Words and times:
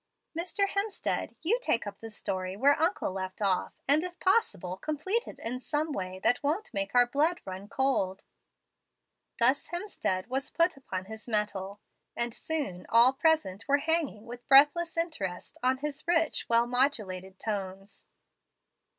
Mr. 0.35 0.67
Hemstead, 0.67 1.35
you 1.43 1.59
take 1.61 1.85
up 1.85 1.99
the 1.99 2.09
story 2.09 2.57
where 2.57 2.81
uncle 2.81 3.11
left 3.11 3.39
off, 3.39 3.75
and, 3.87 4.03
if 4.03 4.19
possible, 4.19 4.75
complete 4.77 5.27
it 5.27 5.37
in 5.37 5.61
a 5.73 5.91
way 5.91 6.17
that 6.23 6.41
won't 6.41 6.73
make 6.73 6.95
our 6.95 7.05
blood 7.05 7.39
run 7.45 7.67
cold." 7.67 8.23
Thus 9.37 9.67
Hemstead 9.67 10.25
was 10.25 10.49
put 10.49 10.75
upon 10.75 11.05
his 11.05 11.27
mettle, 11.29 11.81
and 12.15 12.33
soon 12.33 12.87
all 12.89 13.13
present 13.13 13.67
were 13.67 13.77
hanging 13.77 14.25
with 14.25 14.47
breathless 14.47 14.97
interest 14.97 15.59
on 15.61 15.77
his 15.77 16.07
rich, 16.07 16.49
well 16.49 16.65
modulated 16.65 17.37
tones. 17.39 18.07